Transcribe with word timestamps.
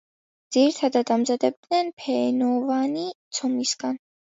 ძირითადად 0.55 1.11
ამზადებენ 1.17 1.93
ფენოვანი 2.05 3.07
ცომისგან. 3.41 4.05